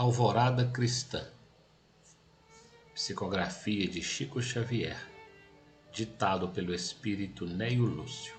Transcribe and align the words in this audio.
Alvorada 0.00 0.64
Cristã 0.64 1.26
Psicografia 2.94 3.88
de 3.88 4.00
Chico 4.00 4.40
Xavier 4.40 4.96
Ditado 5.92 6.50
pelo 6.50 6.72
Espírito 6.72 7.44
Neio 7.44 7.84
Lúcio 7.84 8.36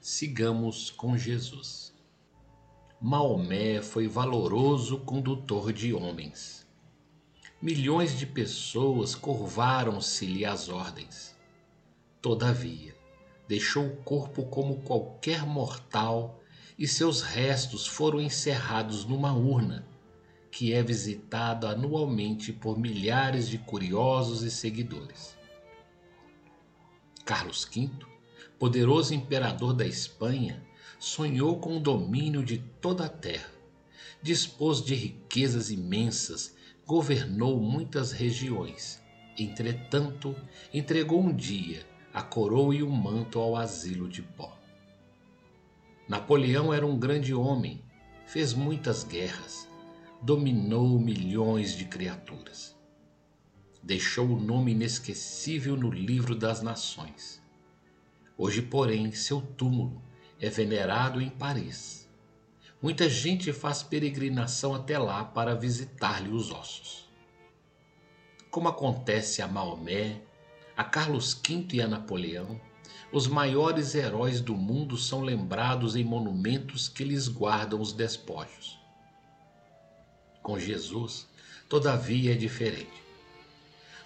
Sigamos 0.00 0.90
com 0.90 1.16
Jesus 1.16 1.94
Maomé 3.00 3.80
foi 3.80 4.08
valoroso 4.08 4.98
condutor 4.98 5.72
de 5.72 5.94
homens. 5.94 6.66
Milhões 7.62 8.18
de 8.18 8.26
pessoas 8.26 9.14
curvaram-se-lhe 9.14 10.44
às 10.44 10.68
ordens. 10.68 11.36
Todavia, 12.20 12.96
deixou 13.46 13.86
o 13.86 13.96
corpo 13.98 14.46
como 14.46 14.82
qualquer 14.82 15.46
mortal 15.46 16.42
e 16.76 16.88
seus 16.88 17.22
restos 17.22 17.86
foram 17.86 18.20
encerrados 18.20 19.04
numa 19.04 19.32
urna 19.32 19.86
que 20.56 20.72
é 20.72 20.82
visitada 20.82 21.68
anualmente 21.68 22.50
por 22.50 22.78
milhares 22.78 23.46
de 23.46 23.58
curiosos 23.58 24.42
e 24.42 24.50
seguidores. 24.50 25.36
Carlos 27.26 27.68
V, 27.70 27.90
poderoso 28.58 29.12
imperador 29.12 29.74
da 29.74 29.84
Espanha, 29.84 30.64
sonhou 30.98 31.60
com 31.60 31.76
o 31.76 31.80
domínio 31.80 32.42
de 32.42 32.56
toda 32.80 33.04
a 33.04 33.08
terra, 33.10 33.50
dispôs 34.22 34.82
de 34.82 34.94
riquezas 34.94 35.70
imensas, 35.70 36.56
governou 36.86 37.60
muitas 37.60 38.10
regiões. 38.12 38.98
Entretanto, 39.38 40.34
entregou 40.72 41.20
um 41.20 41.36
dia 41.36 41.86
a 42.14 42.22
coroa 42.22 42.74
e 42.74 42.82
o 42.82 42.88
manto 42.88 43.38
ao 43.38 43.56
asilo 43.56 44.08
de 44.08 44.22
pó. 44.22 44.56
Napoleão 46.08 46.72
era 46.72 46.86
um 46.86 46.98
grande 46.98 47.34
homem, 47.34 47.84
fez 48.24 48.54
muitas 48.54 49.04
guerras, 49.04 49.68
dominou 50.22 50.98
milhões 50.98 51.76
de 51.76 51.84
criaturas. 51.84 52.76
Deixou 53.82 54.26
o 54.26 54.40
nome 54.40 54.72
inesquecível 54.72 55.76
no 55.76 55.90
livro 55.90 56.34
das 56.34 56.62
nações. 56.62 57.42
Hoje, 58.36 58.62
porém, 58.62 59.12
seu 59.12 59.40
túmulo 59.40 60.02
é 60.40 60.50
venerado 60.50 61.20
em 61.20 61.30
Paris. 61.30 62.08
Muita 62.82 63.08
gente 63.08 63.52
faz 63.52 63.82
peregrinação 63.82 64.74
até 64.74 64.98
lá 64.98 65.24
para 65.24 65.54
visitar-lhe 65.54 66.30
os 66.30 66.50
ossos. 66.50 67.08
Como 68.50 68.68
acontece 68.68 69.40
a 69.40 69.48
Maomé, 69.48 70.20
a 70.76 70.84
Carlos 70.84 71.32
V 71.32 71.66
e 71.72 71.80
a 71.80 71.88
Napoleão, 71.88 72.60
os 73.12 73.26
maiores 73.26 73.94
heróis 73.94 74.40
do 74.40 74.54
mundo 74.54 74.96
são 74.96 75.20
lembrados 75.20 75.94
em 75.96 76.04
monumentos 76.04 76.88
que 76.88 77.04
lhes 77.04 77.28
guardam 77.28 77.80
os 77.80 77.92
despojos. 77.92 78.78
Com 80.46 80.60
Jesus, 80.60 81.26
todavia, 81.68 82.30
é 82.30 82.36
diferente. 82.36 83.02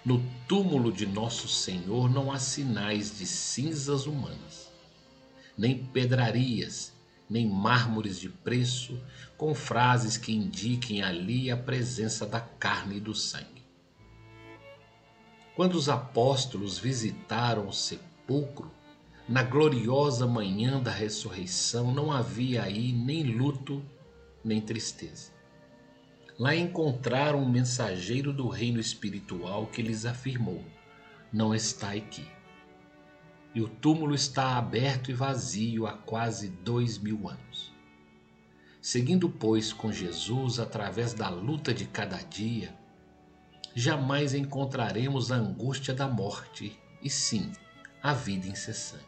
No 0.03 0.19
túmulo 0.47 0.91
de 0.91 1.05
Nosso 1.05 1.47
Senhor 1.47 2.09
não 2.09 2.31
há 2.31 2.39
sinais 2.39 3.15
de 3.15 3.27
cinzas 3.27 4.07
humanas, 4.07 4.67
nem 5.55 5.85
pedrarias, 5.85 6.93
nem 7.29 7.47
mármores 7.47 8.19
de 8.19 8.27
preço 8.27 8.99
com 9.37 9.53
frases 9.53 10.17
que 10.17 10.33
indiquem 10.33 11.03
ali 11.03 11.51
a 11.51 11.55
presença 11.55 12.25
da 12.25 12.39
carne 12.39 12.97
e 12.97 12.99
do 12.99 13.13
sangue. 13.13 13.63
Quando 15.55 15.75
os 15.75 15.89
apóstolos 15.89 16.79
visitaram 16.79 17.67
o 17.67 17.71
sepulcro, 17.71 18.71
na 19.29 19.43
gloriosa 19.43 20.25
manhã 20.25 20.81
da 20.81 20.89
ressurreição, 20.89 21.93
não 21.93 22.11
havia 22.11 22.63
aí 22.63 22.91
nem 22.91 23.25
luto, 23.25 23.85
nem 24.43 24.59
tristeza. 24.59 25.39
Lá 26.41 26.55
encontraram 26.55 27.37
um 27.37 27.47
mensageiro 27.47 28.33
do 28.33 28.47
reino 28.47 28.79
espiritual 28.79 29.67
que 29.67 29.79
lhes 29.79 30.07
afirmou: 30.07 30.65
Não 31.31 31.53
está 31.53 31.91
aqui. 31.91 32.27
E 33.53 33.61
o 33.61 33.67
túmulo 33.67 34.15
está 34.15 34.57
aberto 34.57 35.11
e 35.11 35.13
vazio 35.13 35.85
há 35.85 35.93
quase 35.93 36.49
dois 36.49 36.97
mil 36.97 37.29
anos. 37.29 37.71
Seguindo, 38.81 39.29
pois, 39.29 39.71
com 39.71 39.91
Jesus 39.91 40.59
através 40.59 41.13
da 41.13 41.29
luta 41.29 41.75
de 41.75 41.85
cada 41.85 42.17
dia, 42.17 42.75
jamais 43.75 44.33
encontraremos 44.33 45.31
a 45.31 45.35
angústia 45.35 45.93
da 45.93 46.07
morte, 46.07 46.75
e 47.03 47.09
sim 47.11 47.51
a 48.01 48.13
vida 48.13 48.47
incessante. 48.47 49.05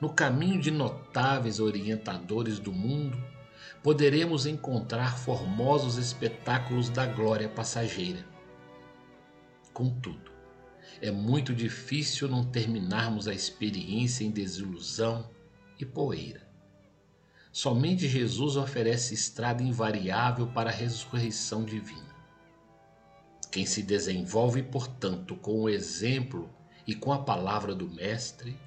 No 0.00 0.08
caminho 0.08 0.58
de 0.58 0.70
notáveis 0.70 1.60
orientadores 1.60 2.58
do 2.58 2.72
mundo, 2.72 3.22
poderemos 3.82 4.46
encontrar 4.46 5.18
formosos 5.18 5.96
espetáculos 5.96 6.88
da 6.88 7.06
glória 7.06 7.48
passageira. 7.48 8.24
Contudo, 9.72 10.30
é 11.00 11.10
muito 11.10 11.54
difícil 11.54 12.28
não 12.28 12.44
terminarmos 12.44 13.26
a 13.26 13.34
experiência 13.34 14.24
em 14.24 14.30
desilusão 14.30 15.28
e 15.78 15.84
poeira. 15.84 16.46
Somente 17.50 18.08
Jesus 18.08 18.56
oferece 18.56 19.12
estrada 19.12 19.62
invariável 19.62 20.46
para 20.46 20.70
a 20.70 20.72
ressurreição 20.72 21.64
divina. 21.64 22.12
Quem 23.50 23.66
se 23.66 23.82
desenvolve, 23.82 24.62
portanto, 24.62 25.36
com 25.36 25.60
o 25.60 25.68
exemplo 25.68 26.48
e 26.86 26.94
com 26.94 27.12
a 27.12 27.18
palavra 27.18 27.74
do 27.74 27.90
Mestre, 27.90 28.58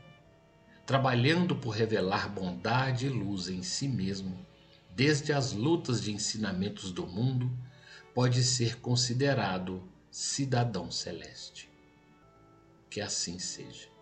trabalhando 0.85 1.55
por 1.55 1.71
revelar 1.71 2.29
bondade 2.29 3.07
e 3.07 3.09
luz 3.09 3.49
em 3.49 3.63
si 3.63 3.87
mesmo, 3.87 4.45
desde 4.95 5.33
as 5.33 5.51
lutas 5.51 6.01
de 6.01 6.13
ensinamentos 6.13 6.91
do 6.91 7.05
mundo, 7.05 7.51
pode 8.13 8.41
ser 8.43 8.79
considerado 8.79 9.83
cidadão 10.09 10.89
celeste. 10.89 11.69
Que 12.89 13.01
assim 13.01 13.37
seja. 13.37 13.94